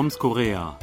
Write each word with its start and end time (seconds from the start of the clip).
Toms 0.00 0.18
Korea. 0.18 0.78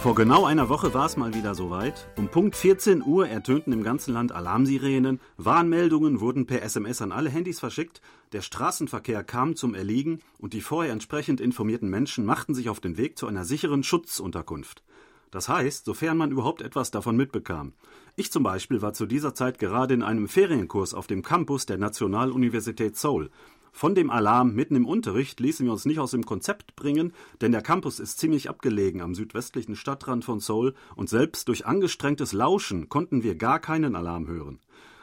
Vor 0.00 0.14
genau 0.14 0.46
einer 0.46 0.70
Woche 0.70 0.94
war 0.94 1.04
es 1.04 1.18
mal 1.18 1.34
wieder 1.34 1.54
soweit. 1.54 2.08
Um 2.16 2.28
Punkt 2.28 2.56
14 2.56 3.02
Uhr 3.04 3.28
ertönten 3.28 3.74
im 3.74 3.82
ganzen 3.82 4.14
Land 4.14 4.32
Alarmsirenen, 4.32 5.20
Warnmeldungen 5.36 6.20
wurden 6.20 6.46
per 6.46 6.62
SMS 6.62 7.02
an 7.02 7.12
alle 7.12 7.28
Handys 7.28 7.60
verschickt, 7.60 8.00
der 8.32 8.40
Straßenverkehr 8.40 9.22
kam 9.22 9.54
zum 9.54 9.74
Erliegen 9.74 10.20
und 10.38 10.54
die 10.54 10.62
vorher 10.62 10.94
entsprechend 10.94 11.38
informierten 11.38 11.90
Menschen 11.90 12.24
machten 12.24 12.54
sich 12.54 12.70
auf 12.70 12.80
den 12.80 12.96
Weg 12.96 13.18
zu 13.18 13.26
einer 13.26 13.44
sicheren 13.44 13.82
Schutzunterkunft. 13.82 14.82
Das 15.30 15.48
heißt, 15.48 15.84
sofern 15.84 16.16
man 16.16 16.30
überhaupt 16.30 16.62
etwas 16.62 16.90
davon 16.90 17.16
mitbekam. 17.16 17.72
Ich 18.16 18.32
zum 18.32 18.42
Beispiel 18.42 18.82
war 18.82 18.94
zu 18.94 19.06
dieser 19.06 19.34
Zeit 19.34 19.58
gerade 19.58 19.94
in 19.94 20.02
einem 20.02 20.26
Ferienkurs 20.26 20.94
auf 20.94 21.06
dem 21.06 21.22
Campus 21.22 21.66
der 21.66 21.78
Nationaluniversität 21.78 22.96
Seoul. 22.96 23.30
Von 23.72 23.94
dem 23.94 24.10
Alarm 24.10 24.54
mitten 24.54 24.76
im 24.76 24.86
Unterricht 24.86 25.40
ließen 25.40 25.66
wir 25.66 25.72
uns 25.72 25.84
nicht 25.84 25.98
aus 25.98 26.10
dem 26.10 26.24
Konzept 26.24 26.76
bringen, 26.76 27.12
denn 27.40 27.52
der 27.52 27.62
Campus 27.62 28.00
ist 28.00 28.18
ziemlich 28.18 28.48
abgelegen 28.48 29.00
am 29.00 29.14
südwestlichen 29.14 29.76
Stadtrand 29.76 30.24
von 30.24 30.40
Seoul 30.40 30.74
und 30.96 31.08
selbst 31.08 31.48
durch 31.48 31.66
angestrengtes 31.66 32.32
Lauschen 32.32 32.88
konnten 32.88 33.22
wir 33.22 33.34
gar 33.34 33.60
keinen 33.60 33.94
Alarm 33.94 34.26
hören. 34.26 34.58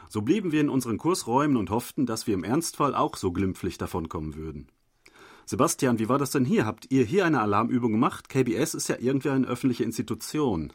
So 0.08 0.22
blieben 0.22 0.52
wir 0.52 0.60
in 0.60 0.68
unseren 0.68 0.98
Kursräumen 0.98 1.56
und 1.56 1.70
hofften, 1.70 2.06
dass 2.06 2.26
wir 2.26 2.34
im 2.34 2.44
Ernstfall 2.44 2.94
auch 2.94 3.16
so 3.16 3.32
glimpflich 3.32 3.78
davonkommen 3.78 4.36
würden. 4.36 4.68
Sebastian, 5.46 5.98
wie 5.98 6.08
war 6.08 6.18
das 6.18 6.32
denn 6.32 6.44
hier? 6.44 6.66
Habt 6.66 6.90
ihr 6.90 7.04
hier 7.04 7.24
eine 7.24 7.40
Alarmübung 7.40 7.92
gemacht? 7.92 8.28
KBS 8.28 8.74
ist 8.74 8.88
ja 8.88 8.96
irgendwie 8.98 9.30
eine 9.30 9.46
öffentliche 9.46 9.84
Institution. 9.84 10.72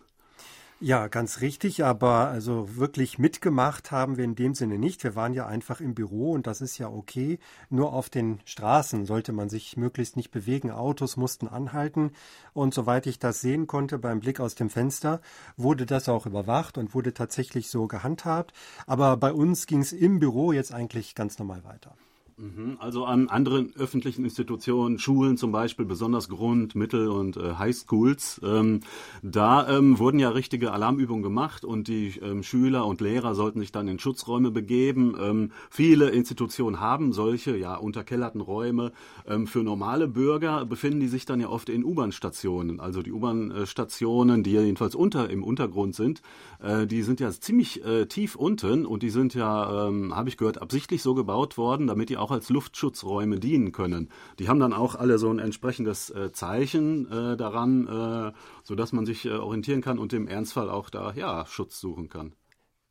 Ja, 0.83 1.09
ganz 1.09 1.41
richtig, 1.41 1.83
aber 1.85 2.29
also 2.29 2.75
wirklich 2.75 3.19
mitgemacht 3.19 3.91
haben 3.91 4.17
wir 4.17 4.23
in 4.23 4.33
dem 4.33 4.55
Sinne 4.55 4.79
nicht. 4.79 5.03
Wir 5.03 5.15
waren 5.15 5.31
ja 5.31 5.45
einfach 5.45 5.79
im 5.79 5.93
Büro 5.93 6.31
und 6.31 6.47
das 6.47 6.59
ist 6.59 6.79
ja 6.79 6.89
okay. 6.89 7.37
Nur 7.69 7.93
auf 7.93 8.09
den 8.09 8.39
Straßen 8.45 9.05
sollte 9.05 9.31
man 9.31 9.47
sich 9.47 9.77
möglichst 9.77 10.17
nicht 10.17 10.31
bewegen. 10.31 10.71
Autos 10.71 11.17
mussten 11.17 11.47
anhalten 11.47 12.13
und 12.53 12.73
soweit 12.73 13.05
ich 13.05 13.19
das 13.19 13.41
sehen 13.41 13.67
konnte 13.67 13.99
beim 13.99 14.21
Blick 14.21 14.39
aus 14.39 14.55
dem 14.55 14.71
Fenster, 14.71 15.21
wurde 15.55 15.85
das 15.85 16.09
auch 16.09 16.25
überwacht 16.25 16.79
und 16.79 16.95
wurde 16.95 17.13
tatsächlich 17.13 17.69
so 17.69 17.85
gehandhabt. 17.85 18.51
Aber 18.87 19.17
bei 19.17 19.31
uns 19.33 19.67
ging 19.67 19.81
es 19.81 19.93
im 19.93 20.17
Büro 20.17 20.51
jetzt 20.51 20.73
eigentlich 20.73 21.13
ganz 21.13 21.37
normal 21.37 21.63
weiter. 21.63 21.93
Mhm. 22.37 22.77
Also 22.79 23.05
an 23.05 23.29
anderen 23.29 23.73
öffentlichen 23.75 24.23
Institutionen, 24.23 24.99
Schulen 24.99 25.37
zum 25.37 25.51
Beispiel, 25.51 25.85
besonders 25.85 26.29
Grund-, 26.29 26.75
Mittel- 26.75 27.09
und 27.09 27.37
äh, 27.37 27.53
Highschools, 27.55 28.41
ähm, 28.43 28.81
da 29.21 29.67
ähm, 29.69 29.99
wurden 29.99 30.19
ja 30.19 30.29
richtige 30.29 30.71
Alarmübungen 30.71 31.23
gemacht 31.23 31.65
und 31.65 31.87
die 31.87 32.19
ähm, 32.21 32.43
Schüler 32.43 32.85
und 32.85 33.01
Lehrer 33.01 33.35
sollten 33.35 33.59
sich 33.59 33.71
dann 33.71 33.87
in 33.87 33.99
Schutzräume 33.99 34.51
begeben. 34.51 35.15
Ähm, 35.19 35.51
viele 35.69 36.09
Institutionen 36.09 36.79
haben 36.79 37.13
solche, 37.13 37.55
ja, 37.57 37.75
unterkellerten 37.75 38.41
Räume. 38.41 38.91
Ähm, 39.27 39.47
für 39.47 39.63
normale 39.63 40.07
Bürger 40.07 40.65
befinden 40.65 40.99
die 40.99 41.07
sich 41.07 41.25
dann 41.25 41.39
ja 41.39 41.49
oft 41.49 41.69
in 41.69 41.83
U-Bahn-Stationen. 41.83 42.79
Also 42.79 43.01
die 43.01 43.11
U-Bahn-Stationen, 43.11 44.43
die 44.43 44.51
jedenfalls 44.51 44.95
unter, 44.95 45.29
im 45.29 45.43
Untergrund 45.43 45.95
sind, 45.95 46.21
äh, 46.61 46.87
die 46.87 47.03
sind 47.03 47.19
ja 47.19 47.31
ziemlich 47.31 47.83
äh, 47.85 48.05
tief 48.05 48.35
unten 48.35 48.85
und 48.85 49.03
die 49.03 49.09
sind 49.09 49.33
ja, 49.33 49.87
ähm, 49.87 50.15
habe 50.15 50.29
ich 50.29 50.37
gehört, 50.37 50.61
absichtlich 50.61 51.01
so 51.01 51.13
gebaut 51.13 51.57
worden, 51.57 51.87
damit 51.87 52.09
die 52.09 52.17
auch 52.17 52.30
auch 52.31 52.35
als 52.35 52.49
Luftschutzräume 52.49 53.39
dienen 53.39 53.71
können. 53.71 54.09
Die 54.39 54.47
haben 54.47 54.59
dann 54.59 54.73
auch 54.73 54.95
alle 54.95 55.17
so 55.17 55.29
ein 55.29 55.39
entsprechendes 55.39 56.09
äh, 56.09 56.31
Zeichen 56.31 57.11
äh, 57.11 57.37
daran, 57.37 57.87
äh, 57.87 58.31
sodass 58.63 58.93
man 58.93 59.05
sich 59.05 59.25
äh, 59.25 59.31
orientieren 59.31 59.81
kann 59.81 59.99
und 59.99 60.13
im 60.13 60.27
Ernstfall 60.27 60.69
auch 60.69 60.89
da 60.89 61.13
ja, 61.13 61.45
Schutz 61.45 61.79
suchen 61.79 62.09
kann. 62.09 62.33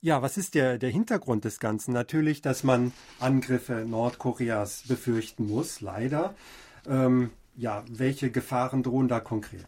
Ja, 0.03 0.23
was 0.23 0.39
ist 0.39 0.55
der, 0.55 0.79
der 0.79 0.91
Hintergrund 0.91 1.45
des 1.45 1.59
Ganzen? 1.59 1.93
Natürlich, 1.93 2.41
dass 2.43 2.65
man 2.65 2.93
Angriffe 3.19 3.85
Nordkoreas 3.87 4.85
befürchten 4.89 5.47
muss, 5.47 5.81
leider. 5.81 6.35
Ähm, 6.87 7.31
ja, 7.57 7.85
welche 7.91 8.31
Gefahren 8.31 8.83
drohen 8.83 9.09
da 9.09 9.21
konkret? 9.21 9.67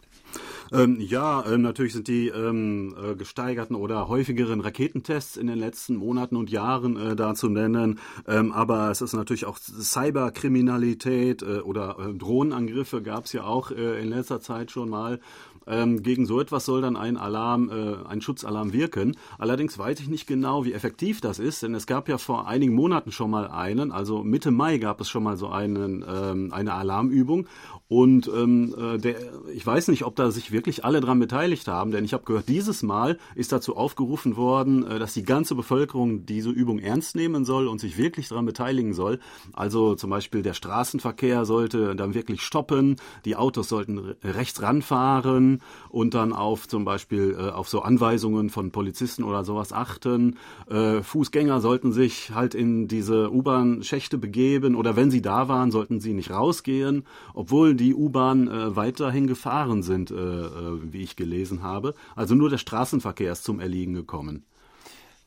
Ähm, 0.73 1.01
ja, 1.01 1.45
ähm, 1.47 1.63
natürlich 1.63 1.93
sind 1.93 2.09
die 2.09 2.29
ähm, 2.29 2.95
äh, 3.03 3.15
gesteigerten 3.15 3.77
oder 3.77 4.09
häufigeren 4.09 4.61
Raketentests 4.61 5.37
in 5.37 5.47
den 5.47 5.59
letzten 5.59 5.97
Monaten 5.97 6.37
und 6.37 6.51
Jahren 6.51 6.97
äh, 6.97 7.17
da 7.17 7.35
zu 7.35 7.49
nennen. 7.49 7.99
Ähm, 8.27 8.53
aber 8.53 8.91
es 8.91 9.03
ist 9.03 9.13
natürlich 9.13 9.45
auch 9.45 9.59
Cyberkriminalität 9.59 11.43
äh, 11.43 11.61
oder 11.61 11.99
äh, 11.99 12.15
Drohnenangriffe 12.15 13.03
gab 13.03 13.27
es 13.27 13.33
ja 13.33 13.45
auch 13.45 13.71
äh, 13.71 14.01
in 14.01 14.09
letzter 14.09 14.41
Zeit 14.41 14.71
schon 14.71 14.89
mal. 14.89 15.21
Ähm, 15.67 16.03
gegen 16.03 16.27
so 16.27 16.41
etwas 16.41 16.65
soll 16.65 16.83
dann 16.83 16.97
ein 16.97 17.17
Alarm, 17.17 17.71
äh, 17.71 18.09
ein 18.09 18.21
Schutzalarm 18.21 18.73
wirken. 18.73 19.17
Allerdings 19.39 19.79
weiß 19.79 20.01
ich 20.01 20.09
nicht 20.09 20.27
genau, 20.27 20.65
wie 20.65 20.73
effektiv 20.73 21.21
das 21.21 21.39
ist, 21.39 21.63
denn 21.63 21.75
es 21.75 21.87
gab 21.87 22.09
ja 22.09 22.19
vor 22.19 22.49
einigen 22.49 22.75
Monaten 22.75 23.13
schon 23.13 23.31
mal 23.31 23.49
einen, 23.49 23.93
also 23.93 24.23
Mitte 24.23 24.51
Mai 24.51 24.79
gab 24.79 25.01
es 25.01 25.09
schon 25.09 25.23
mal 25.23 25.37
so 25.37 25.49
einen, 25.49 26.05
ähm, 26.09 26.53
eine 26.53 26.75
Alarmübung 26.75 27.47
und 27.89 28.29
ähm, 28.29 28.75
äh, 28.77 28.99
der, 28.99 29.17
ich 29.53 29.67
weiß 29.67 29.89
nicht, 29.89 30.05
ob 30.05 30.17
da 30.17 30.31
sich 30.31 30.51
wirklich 30.51 30.85
alle 30.85 31.01
dran 31.01 31.19
beteiligt 31.19 31.69
haben, 31.69 31.91
denn 31.91 32.05
ich 32.05 32.15
habe 32.15 32.25
gehört, 32.25 32.49
dieses 32.49 32.83
Mal 32.83 33.19
ist 33.35 33.53
dazu 33.53 33.77
aufgerufen 33.77 34.37
worden, 34.37 34.87
äh, 34.87 34.99
dass 34.99 35.15
die 35.15 35.25
ganze 35.25 35.55
Bevölkerung 35.55 36.27
diese 36.27 36.51
Übung 36.51 36.79
ernst 36.79 37.17
nehmen 37.17 37.45
soll 37.45 37.69
und 37.69 37.81
sich 37.81 37.99
wirklich 37.99 38.29
daran 38.29 38.47
beteiligen 38.47 38.95
soll. 38.95 39.21
Also 39.53 39.95
zum 39.95 40.11
Beispiel 40.11 40.43
der 40.43 40.55
Straßenverkehr 40.55 41.45
sollte 41.45 41.95
dann 41.95 42.15
wirklich 42.15 42.43
stoppen, 42.43 42.97
die 43.25 43.37
Autos 43.37 43.69
sollten 43.69 44.15
rechts 44.23 44.63
ranfahren 44.63 45.52
und 45.89 46.15
dann 46.15 46.33
auf 46.33 46.69
zum 46.69 46.85
Beispiel 46.85 47.37
äh, 47.39 47.51
auf 47.51 47.69
so 47.69 47.83
Anweisungen 47.83 48.51
von 48.51 48.71
Polizisten 48.71 49.25
oder 49.25 49.45
sowas 49.45 49.73
achten. 49.73 50.39
Äh, 50.71 51.03
Fußgänger 51.03 51.61
sollten 51.61 51.93
sich 51.93 52.31
halt 52.35 52.55
in 52.55 52.89
diese 52.89 53.33
U-Bahn-Schächte 53.33 54.19
begeben 54.19 54.75
oder 54.75 54.97
wenn 54.97 55.11
sie 55.11 55.23
da 55.23 55.49
waren, 55.49 55.71
sollten 55.71 56.01
sie 56.01 56.15
nicht 56.15 56.31
rausgehen, 56.31 57.05
obwohl 57.35 57.75
die 57.75 57.95
U-Bahn 57.95 58.49
äh, 58.49 58.77
weiterhin 58.77 59.27
gefahren 59.27 59.83
sind, 59.83 60.11
äh, 60.11 60.15
äh, 60.15 60.79
wie 60.83 61.03
ich 61.03 61.17
gelesen 61.17 61.63
habe. 61.63 61.95
Also 62.17 62.35
nur 62.35 62.51
der 62.51 62.59
Straßenverkehr 62.59 63.33
ist 63.33 63.45
zum 63.45 63.61
Erliegen 63.61 63.95
gekommen. 63.95 64.45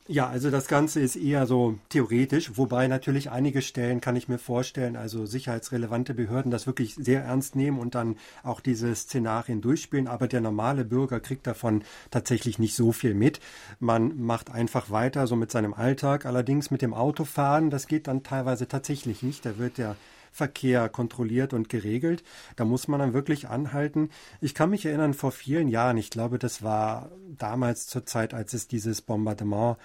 Ja, 0.08 0.28
also 0.28 0.52
das 0.52 0.68
Ganze 0.68 1.00
ist 1.00 1.16
eher 1.16 1.46
so 1.46 1.80
theoretisch, 1.88 2.56
wobei 2.56 2.86
natürlich 2.86 3.32
einige 3.32 3.60
Stellen 3.60 4.00
kann 4.00 4.14
ich 4.14 4.28
mir 4.28 4.38
vorstellen, 4.38 4.94
also 4.94 5.26
sicherheitsrelevante 5.26 6.14
Behörden 6.14 6.52
das 6.52 6.68
wirklich 6.68 6.94
sehr 6.94 7.24
ernst 7.24 7.56
nehmen 7.56 7.80
und 7.80 7.96
dann 7.96 8.14
auch 8.44 8.60
diese 8.60 8.94
Szenarien 8.94 9.60
durchspielen, 9.60 10.06
aber 10.06 10.28
der 10.28 10.40
normale 10.40 10.84
Bürger 10.84 11.18
kriegt 11.18 11.44
davon 11.48 11.82
tatsächlich 12.12 12.60
nicht 12.60 12.76
so 12.76 12.92
viel 12.92 13.14
mit. 13.14 13.40
Man 13.80 14.20
macht 14.20 14.48
einfach 14.48 14.90
weiter 14.90 15.26
so 15.26 15.34
mit 15.34 15.50
seinem 15.50 15.74
Alltag, 15.74 16.24
allerdings 16.24 16.70
mit 16.70 16.82
dem 16.82 16.94
Autofahren, 16.94 17.70
das 17.70 17.88
geht 17.88 18.06
dann 18.06 18.22
teilweise 18.22 18.68
tatsächlich 18.68 19.24
nicht, 19.24 19.44
da 19.44 19.58
wird 19.58 19.76
der 19.76 19.96
Verkehr 20.36 20.90
kontrolliert 20.90 21.54
und 21.54 21.70
geregelt. 21.70 22.22
Da 22.56 22.66
muss 22.66 22.88
man 22.88 23.00
dann 23.00 23.14
wirklich 23.14 23.48
anhalten. 23.48 24.10
Ich 24.42 24.54
kann 24.54 24.68
mich 24.68 24.84
erinnern, 24.84 25.14
vor 25.14 25.32
vielen 25.32 25.68
Jahren, 25.68 25.96
ich 25.96 26.10
glaube, 26.10 26.38
das 26.38 26.62
war 26.62 27.10
damals 27.38 27.86
zur 27.86 28.04
Zeit, 28.04 28.34
als 28.34 28.52
es 28.52 28.68
dieses 28.68 29.00
Bombardement 29.00 29.78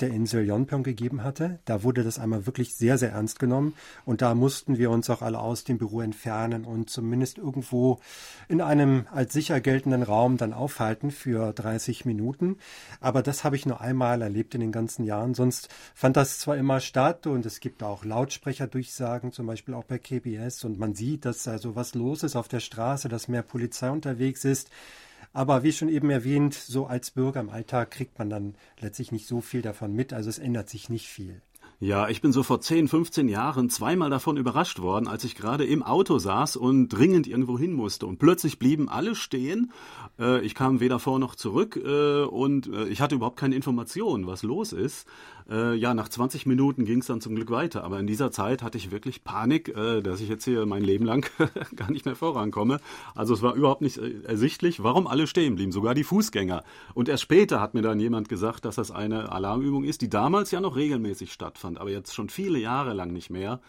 der 0.00 0.10
Insel 0.10 0.46
Yonpyong 0.46 0.82
gegeben 0.82 1.22
hatte. 1.22 1.58
Da 1.64 1.82
wurde 1.82 2.04
das 2.04 2.18
einmal 2.18 2.46
wirklich 2.46 2.74
sehr, 2.74 2.98
sehr 2.98 3.12
ernst 3.12 3.38
genommen. 3.38 3.74
Und 4.04 4.22
da 4.22 4.34
mussten 4.34 4.78
wir 4.78 4.90
uns 4.90 5.08
auch 5.08 5.22
alle 5.22 5.38
aus 5.38 5.64
dem 5.64 5.78
Büro 5.78 6.00
entfernen 6.00 6.64
und 6.64 6.90
zumindest 6.90 7.38
irgendwo 7.38 8.00
in 8.48 8.60
einem 8.60 9.06
als 9.12 9.32
sicher 9.32 9.60
geltenden 9.60 10.02
Raum 10.02 10.36
dann 10.36 10.52
aufhalten 10.52 11.10
für 11.10 11.52
30 11.52 12.04
Minuten. 12.04 12.58
Aber 13.00 13.22
das 13.22 13.44
habe 13.44 13.56
ich 13.56 13.66
nur 13.66 13.80
einmal 13.80 14.22
erlebt 14.22 14.54
in 14.54 14.60
den 14.60 14.72
ganzen 14.72 15.04
Jahren. 15.04 15.34
Sonst 15.34 15.68
fand 15.94 16.16
das 16.16 16.38
zwar 16.38 16.56
immer 16.56 16.80
statt 16.80 17.26
und 17.26 17.46
es 17.46 17.60
gibt 17.60 17.82
auch 17.82 18.04
Lautsprecherdurchsagen, 18.04 19.32
zum 19.32 19.46
Beispiel 19.46 19.74
auch 19.74 19.84
bei 19.84 19.98
KBS. 19.98 20.64
Und 20.64 20.78
man 20.78 20.94
sieht, 20.94 21.24
dass 21.24 21.48
also 21.48 21.74
was 21.74 21.94
los 21.94 22.22
ist 22.22 22.36
auf 22.36 22.48
der 22.48 22.60
Straße, 22.60 23.08
dass 23.08 23.28
mehr 23.28 23.42
Polizei 23.42 23.90
unterwegs 23.90 24.44
ist. 24.44 24.70
Aber 25.36 25.62
wie 25.62 25.72
schon 25.72 25.90
eben 25.90 26.08
erwähnt, 26.08 26.54
so 26.54 26.86
als 26.86 27.10
Bürger 27.10 27.40
im 27.40 27.50
Alltag 27.50 27.90
kriegt 27.90 28.18
man 28.18 28.30
dann 28.30 28.54
letztlich 28.80 29.12
nicht 29.12 29.26
so 29.26 29.42
viel 29.42 29.60
davon 29.60 29.92
mit. 29.92 30.14
Also 30.14 30.30
es 30.30 30.38
ändert 30.38 30.70
sich 30.70 30.88
nicht 30.88 31.08
viel. 31.08 31.42
Ja, 31.78 32.08
ich 32.08 32.22
bin 32.22 32.32
so 32.32 32.42
vor 32.42 32.62
10, 32.62 32.88
15 32.88 33.28
Jahren 33.28 33.68
zweimal 33.68 34.08
davon 34.08 34.38
überrascht 34.38 34.80
worden, 34.80 35.06
als 35.06 35.24
ich 35.24 35.34
gerade 35.34 35.66
im 35.66 35.82
Auto 35.82 36.18
saß 36.18 36.56
und 36.56 36.88
dringend 36.88 37.26
irgendwo 37.26 37.58
hin 37.58 37.74
musste. 37.74 38.06
Und 38.06 38.18
plötzlich 38.18 38.58
blieben 38.58 38.88
alle 38.88 39.14
stehen. 39.14 39.72
Äh, 40.18 40.40
ich 40.40 40.54
kam 40.54 40.80
weder 40.80 40.98
vor 40.98 41.18
noch 41.18 41.34
zurück 41.34 41.76
äh, 41.76 42.22
und 42.22 42.68
äh, 42.68 42.86
ich 42.86 43.02
hatte 43.02 43.16
überhaupt 43.16 43.38
keine 43.38 43.56
Information, 43.56 44.26
was 44.26 44.42
los 44.42 44.72
ist. 44.72 45.06
Ja, 45.48 45.94
nach 45.94 46.08
20 46.08 46.44
Minuten 46.46 46.84
ging 46.86 46.98
es 46.98 47.06
dann 47.06 47.20
zum 47.20 47.36
Glück 47.36 47.52
weiter. 47.52 47.84
Aber 47.84 48.00
in 48.00 48.08
dieser 48.08 48.32
Zeit 48.32 48.64
hatte 48.64 48.78
ich 48.78 48.90
wirklich 48.90 49.22
Panik, 49.22 49.72
dass 50.02 50.20
ich 50.20 50.28
jetzt 50.28 50.42
hier 50.44 50.66
mein 50.66 50.82
Leben 50.82 51.04
lang 51.04 51.24
gar 51.76 51.88
nicht 51.88 52.04
mehr 52.04 52.16
vorankomme. 52.16 52.80
Also 53.14 53.32
es 53.32 53.42
war 53.42 53.54
überhaupt 53.54 53.80
nicht 53.80 53.96
ersichtlich, 53.96 54.82
warum 54.82 55.06
alle 55.06 55.28
stehen 55.28 55.54
blieben, 55.54 55.70
sogar 55.70 55.94
die 55.94 56.02
Fußgänger. 56.02 56.64
Und 56.94 57.08
erst 57.08 57.22
später 57.22 57.60
hat 57.60 57.74
mir 57.74 57.82
dann 57.82 58.00
jemand 58.00 58.28
gesagt, 58.28 58.64
dass 58.64 58.74
das 58.74 58.90
eine 58.90 59.30
Alarmübung 59.30 59.84
ist, 59.84 60.00
die 60.00 60.10
damals 60.10 60.50
ja 60.50 60.60
noch 60.60 60.74
regelmäßig 60.74 61.32
stattfand, 61.32 61.65
aber 61.74 61.90
jetzt 61.90 62.14
schon 62.14 62.28
viele 62.28 62.58
Jahre 62.58 62.92
lang 62.94 63.12
nicht 63.12 63.30
mehr. 63.30 63.60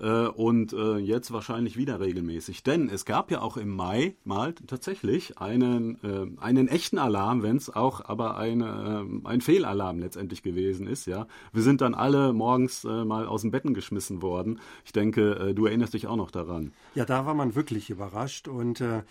äh, 0.00 0.26
und 0.26 0.72
äh, 0.72 0.96
jetzt 0.96 1.32
wahrscheinlich 1.32 1.76
wieder 1.76 2.00
regelmäßig. 2.00 2.62
Denn 2.62 2.88
es 2.88 3.04
gab 3.04 3.30
ja 3.30 3.40
auch 3.40 3.56
im 3.56 3.68
Mai 3.68 4.16
mal 4.24 4.54
tatsächlich 4.66 5.38
einen, 5.38 5.98
äh, 6.02 6.40
einen 6.42 6.66
echten 6.68 6.98
Alarm, 6.98 7.42
wenn 7.42 7.56
es 7.56 7.68
auch 7.68 8.04
aber 8.04 8.36
eine, 8.36 9.04
äh, 9.24 9.28
ein 9.28 9.40
Fehlalarm 9.42 9.98
letztendlich 10.00 10.42
gewesen 10.42 10.86
ist. 10.86 11.06
Ja, 11.06 11.26
Wir 11.52 11.62
sind 11.62 11.82
dann 11.82 11.94
alle 11.94 12.32
morgens 12.32 12.84
mal 12.84 13.26
aus 13.26 13.42
dem 13.42 13.50
Betten 13.50 13.74
geschmissen 13.74 14.22
worden. 14.22 14.60
Ich 14.84 14.92
denke, 14.92 15.52
du 15.54 15.66
erinnerst 15.66 15.94
dich 15.94 16.06
auch 16.06 16.16
noch 16.16 16.30
daran. 16.30 16.72
Ja, 16.94 17.04
da 17.04 17.26
war 17.26 17.34
man 17.34 17.54
wirklich 17.54 17.90
überrascht 17.90 18.48
und 18.48 18.80
äh, 18.80 19.02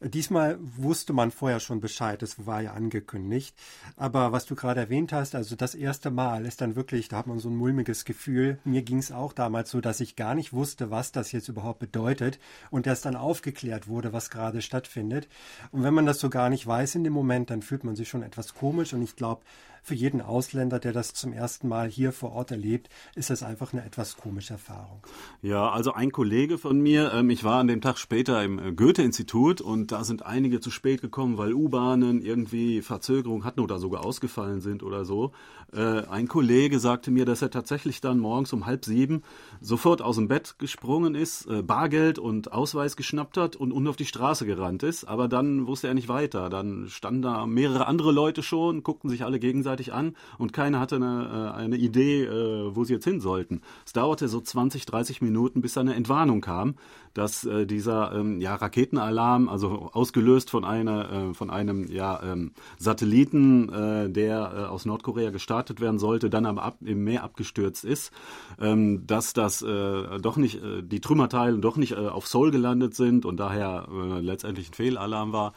Diesmal 0.00 0.58
wusste 0.60 1.12
man 1.12 1.32
vorher 1.32 1.58
schon 1.58 1.80
Bescheid, 1.80 2.22
das 2.22 2.46
war 2.46 2.62
ja 2.62 2.72
angekündigt. 2.72 3.56
Aber 3.96 4.30
was 4.30 4.46
du 4.46 4.54
gerade 4.54 4.78
erwähnt 4.78 5.12
hast, 5.12 5.34
also 5.34 5.56
das 5.56 5.74
erste 5.74 6.12
Mal 6.12 6.46
ist 6.46 6.60
dann 6.60 6.76
wirklich, 6.76 7.08
da 7.08 7.16
hat 7.16 7.26
man 7.26 7.40
so 7.40 7.48
ein 7.48 7.56
mulmiges 7.56 8.04
Gefühl. 8.04 8.60
Mir 8.62 8.82
ging 8.82 8.98
es 8.98 9.10
auch 9.10 9.32
damals 9.32 9.72
so, 9.72 9.80
dass 9.80 9.98
ich 9.98 10.14
gar 10.14 10.36
nicht 10.36 10.52
wusste, 10.52 10.92
was 10.92 11.10
das 11.10 11.32
jetzt 11.32 11.48
überhaupt 11.48 11.80
bedeutet 11.80 12.38
und 12.70 12.86
erst 12.86 13.06
dann 13.06 13.16
aufgeklärt 13.16 13.88
wurde, 13.88 14.12
was 14.12 14.30
gerade 14.30 14.62
stattfindet. 14.62 15.26
Und 15.72 15.82
wenn 15.82 15.94
man 15.94 16.06
das 16.06 16.20
so 16.20 16.30
gar 16.30 16.48
nicht 16.48 16.64
weiß 16.64 16.94
in 16.94 17.02
dem 17.02 17.12
Moment, 17.12 17.50
dann 17.50 17.62
fühlt 17.62 17.82
man 17.82 17.96
sich 17.96 18.08
schon 18.08 18.22
etwas 18.22 18.54
komisch 18.54 18.92
und 18.92 19.02
ich 19.02 19.16
glaube, 19.16 19.42
für 19.88 19.94
jeden 19.94 20.20
Ausländer, 20.20 20.78
der 20.78 20.92
das 20.92 21.14
zum 21.14 21.32
ersten 21.32 21.66
Mal 21.66 21.88
hier 21.88 22.12
vor 22.12 22.32
Ort 22.32 22.50
erlebt, 22.50 22.90
ist 23.16 23.30
das 23.30 23.42
einfach 23.42 23.72
eine 23.72 23.84
etwas 23.84 24.18
komische 24.18 24.52
Erfahrung. 24.52 25.02
Ja, 25.40 25.70
also 25.70 25.94
ein 25.94 26.12
Kollege 26.12 26.58
von 26.58 26.78
mir, 26.78 27.12
ähm, 27.14 27.30
ich 27.30 27.42
war 27.42 27.58
an 27.58 27.68
dem 27.68 27.80
Tag 27.80 27.98
später 27.98 28.44
im 28.44 28.58
äh, 28.58 28.72
Goethe-Institut 28.72 29.62
und 29.62 29.90
da 29.90 30.04
sind 30.04 30.24
einige 30.26 30.60
zu 30.60 30.70
spät 30.70 31.00
gekommen, 31.00 31.38
weil 31.38 31.54
U-Bahnen 31.54 32.20
irgendwie 32.20 32.82
Verzögerung 32.82 33.44
hatten 33.44 33.60
oder 33.60 33.78
sogar 33.78 34.04
ausgefallen 34.04 34.60
sind 34.60 34.82
oder 34.82 35.06
so. 35.06 35.32
Äh, 35.72 36.02
ein 36.06 36.28
Kollege 36.28 36.78
sagte 36.78 37.10
mir, 37.10 37.24
dass 37.24 37.40
er 37.40 37.50
tatsächlich 37.50 38.00
dann 38.00 38.18
morgens 38.18 38.52
um 38.52 38.66
halb 38.66 38.84
sieben 38.84 39.22
sofort 39.60 40.02
aus 40.02 40.16
dem 40.16 40.28
Bett 40.28 40.56
gesprungen 40.58 41.14
ist, 41.14 41.46
äh, 41.46 41.62
Bargeld 41.62 42.18
und 42.18 42.52
Ausweis 42.52 42.96
geschnappt 42.96 43.36
hat 43.36 43.56
und, 43.56 43.72
und 43.72 43.86
auf 43.86 43.96
die 43.96 44.06
Straße 44.06 44.44
gerannt 44.44 44.82
ist. 44.82 45.04
Aber 45.04 45.28
dann 45.28 45.66
wusste 45.66 45.88
er 45.88 45.94
nicht 45.94 46.08
weiter. 46.08 46.50
Dann 46.50 46.88
standen 46.88 47.22
da 47.22 47.46
mehrere 47.46 47.86
andere 47.86 48.12
Leute 48.12 48.42
schon, 48.42 48.82
guckten 48.82 49.08
sich 49.08 49.24
alle 49.24 49.38
gegenseitig 49.38 49.77
gegenseitig 49.78 49.92
an 49.92 50.14
und 50.38 50.52
keiner 50.52 50.80
hatte 50.80 50.96
eine, 50.96 51.52
äh, 51.54 51.56
eine 51.56 51.76
Idee, 51.76 52.24
äh, 52.24 52.74
wo 52.74 52.84
sie 52.84 52.94
jetzt 52.94 53.04
hin 53.04 53.20
sollten. 53.20 53.62
Es 53.86 53.92
dauerte 53.92 54.28
so 54.28 54.40
20, 54.40 54.86
30 54.86 55.22
Minuten, 55.22 55.60
bis 55.60 55.78
eine 55.78 55.94
Entwarnung 55.94 56.40
kam, 56.40 56.74
dass 57.14 57.44
äh, 57.44 57.66
dieser 57.66 58.12
ähm, 58.14 58.40
ja, 58.40 58.54
Raketenalarm, 58.54 59.48
also 59.48 59.90
ausgelöst 59.92 60.50
von, 60.50 60.64
einer, 60.64 61.34
von 61.34 61.50
einem 61.50 61.90
ja, 61.90 62.20
ähm, 62.22 62.52
Satelliten, 62.78 63.68
der 64.12 64.70
aus 64.70 64.84
Nordkorea 64.84 65.30
gestartet 65.30 65.80
werden 65.80 65.98
sollte, 65.98 66.30
dann 66.30 66.46
aber 66.46 66.62
ab, 66.62 66.78
im 66.84 67.04
Meer 67.04 67.24
abgestürzt 67.24 67.84
ist, 67.84 68.12
ähm, 68.60 69.06
dass 69.06 69.32
das 69.32 69.60
doch 69.60 70.36
nicht, 70.36 70.60
die 70.82 71.00
Trümmerteile 71.00 71.58
doch 71.58 71.76
nicht 71.76 71.96
auf 71.96 72.26
Seoul 72.26 72.50
gelandet 72.50 72.94
sind 72.94 73.24
und 73.24 73.38
daher 73.38 73.88
letztendlich 74.20 74.70
ein 74.70 74.74
Fehlalarm 74.74 75.32
war. 75.32 75.52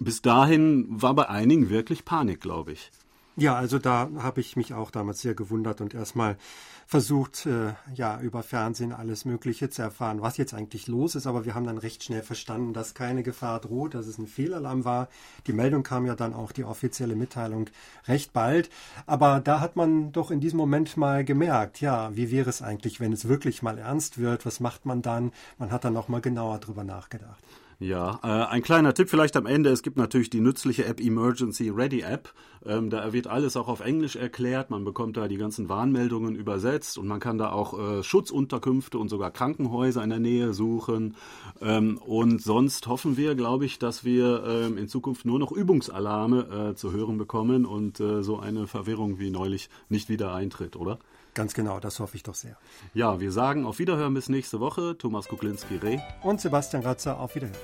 bis 0.00 0.22
dahin 0.22 0.86
war 0.88 1.14
bei 1.14 1.28
einigen 1.28 1.70
wirklich 1.70 2.04
Panik, 2.04 2.40
glaube 2.40 2.72
ich. 2.72 2.90
Ja, 3.36 3.56
also 3.56 3.80
da 3.80 4.10
habe 4.18 4.40
ich 4.40 4.54
mich 4.54 4.74
auch 4.74 4.92
damals 4.92 5.20
sehr 5.20 5.34
gewundert 5.34 5.80
und 5.80 5.92
erstmal 5.92 6.36
versucht, 6.86 7.46
äh, 7.46 7.72
ja, 7.92 8.20
über 8.20 8.44
Fernsehen 8.44 8.92
alles 8.92 9.24
Mögliche 9.24 9.70
zu 9.70 9.82
erfahren, 9.82 10.22
was 10.22 10.36
jetzt 10.36 10.54
eigentlich 10.54 10.86
los 10.86 11.16
ist. 11.16 11.26
Aber 11.26 11.44
wir 11.44 11.56
haben 11.56 11.66
dann 11.66 11.78
recht 11.78 12.04
schnell 12.04 12.22
verstanden, 12.22 12.72
dass 12.74 12.94
keine 12.94 13.24
Gefahr 13.24 13.58
droht, 13.58 13.94
dass 13.94 14.06
es 14.06 14.18
ein 14.18 14.28
Fehlalarm 14.28 14.84
war. 14.84 15.08
Die 15.48 15.52
Meldung 15.52 15.82
kam 15.82 16.06
ja 16.06 16.14
dann 16.14 16.32
auch, 16.32 16.52
die 16.52 16.62
offizielle 16.62 17.16
Mitteilung, 17.16 17.70
recht 18.06 18.32
bald. 18.32 18.70
Aber 19.06 19.40
da 19.40 19.58
hat 19.58 19.74
man 19.74 20.12
doch 20.12 20.30
in 20.30 20.38
diesem 20.38 20.58
Moment 20.58 20.96
mal 20.96 21.24
gemerkt, 21.24 21.80
ja, 21.80 22.14
wie 22.14 22.30
wäre 22.30 22.50
es 22.50 22.62
eigentlich, 22.62 23.00
wenn 23.00 23.12
es 23.12 23.26
wirklich 23.26 23.62
mal 23.62 23.78
ernst 23.78 24.18
wird? 24.18 24.46
Was 24.46 24.60
macht 24.60 24.86
man 24.86 25.02
dann? 25.02 25.32
Man 25.58 25.72
hat 25.72 25.84
dann 25.84 25.94
noch 25.94 26.06
mal 26.08 26.20
genauer 26.20 26.58
drüber 26.58 26.84
nachgedacht. 26.84 27.42
Ja, 27.80 28.20
äh, 28.22 28.52
ein 28.52 28.62
kleiner 28.62 28.94
Tipp 28.94 29.10
vielleicht 29.10 29.36
am 29.36 29.46
Ende. 29.46 29.70
Es 29.70 29.82
gibt 29.82 29.96
natürlich 29.96 30.30
die 30.30 30.40
nützliche 30.40 30.84
App 30.84 31.00
Emergency 31.00 31.70
Ready 31.70 32.00
App. 32.00 32.32
Ähm, 32.64 32.88
da 32.88 33.12
wird 33.12 33.26
alles 33.26 33.56
auch 33.56 33.68
auf 33.68 33.80
Englisch 33.80 34.16
erklärt. 34.16 34.70
Man 34.70 34.84
bekommt 34.84 35.16
da 35.16 35.28
die 35.28 35.36
ganzen 35.36 35.68
Warnmeldungen 35.68 36.36
übersetzt 36.36 36.98
und 36.98 37.08
man 37.08 37.20
kann 37.20 37.36
da 37.36 37.50
auch 37.50 37.78
äh, 37.78 38.02
Schutzunterkünfte 38.02 38.98
und 38.98 39.08
sogar 39.08 39.30
Krankenhäuser 39.32 40.02
in 40.02 40.10
der 40.10 40.20
Nähe 40.20 40.54
suchen. 40.54 41.16
Ähm, 41.60 41.98
und 41.98 42.40
sonst 42.40 42.86
hoffen 42.86 43.16
wir, 43.16 43.34
glaube 43.34 43.64
ich, 43.64 43.78
dass 43.78 44.04
wir 44.04 44.44
ähm, 44.46 44.78
in 44.78 44.88
Zukunft 44.88 45.24
nur 45.26 45.38
noch 45.38 45.52
Übungsalarme 45.52 46.70
äh, 46.70 46.74
zu 46.74 46.92
hören 46.92 47.18
bekommen 47.18 47.66
und 47.66 48.00
äh, 48.00 48.22
so 48.22 48.38
eine 48.38 48.66
Verwirrung 48.66 49.18
wie 49.18 49.30
neulich 49.30 49.68
nicht 49.88 50.08
wieder 50.08 50.32
eintritt, 50.32 50.76
oder? 50.76 50.98
Ganz 51.34 51.52
genau, 51.52 51.80
das 51.80 51.98
hoffe 51.98 52.16
ich 52.16 52.22
doch 52.22 52.34
sehr. 52.34 52.56
Ja, 52.94 53.18
wir 53.18 53.32
sagen 53.32 53.66
auf 53.66 53.80
Wiederhören 53.80 54.14
bis 54.14 54.28
nächste 54.28 54.60
Woche. 54.60 54.96
Thomas 54.96 55.26
Kuklinski-Reh. 55.28 55.98
Und 56.22 56.40
Sebastian 56.40 56.84
Ratzer, 56.84 57.18
auf 57.18 57.34
Wiederhören. 57.34 57.58